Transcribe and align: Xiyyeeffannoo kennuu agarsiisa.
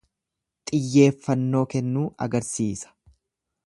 Xiyyeeffannoo 0.69 1.63
kennuu 1.75 2.09
agarsiisa. 2.27 2.95